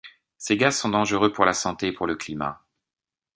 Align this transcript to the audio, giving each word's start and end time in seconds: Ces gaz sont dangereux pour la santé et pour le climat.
Ces 0.39 0.57
gaz 0.57 0.71
sont 0.79 0.89
dangereux 0.89 1.31
pour 1.31 1.45
la 1.45 1.53
santé 1.53 1.89
et 1.89 1.91
pour 1.91 2.07
le 2.07 2.15
climat. 2.15 2.65